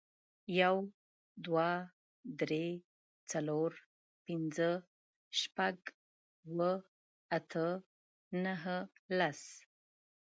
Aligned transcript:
يو، 0.59 0.75
دوه، 1.45 1.69
درې، 2.39 2.67
څلور، 3.31 3.71
پينځه، 4.25 4.71
شپږ، 5.39 5.77
اووه، 6.47 6.71
اته، 7.37 7.67
نهه، 8.43 8.77
لس 9.17 9.41